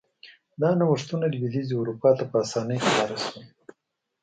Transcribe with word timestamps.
دا 0.61 0.69
نوښتونه 0.79 1.25
لوېدیځې 1.33 1.73
اروپا 1.77 2.09
ته 2.17 2.25
په 2.31 2.37
اسانۍ 2.43 2.77
خپاره 2.85 3.15
شول. 3.23 3.45